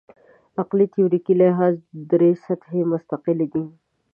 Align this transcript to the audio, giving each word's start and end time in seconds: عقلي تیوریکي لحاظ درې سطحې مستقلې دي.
عقلي 0.61 0.85
تیوریکي 0.93 1.33
لحاظ 1.41 1.75
درې 2.11 2.29
سطحې 2.45 2.81
مستقلې 2.91 3.47
دي. 3.53 3.65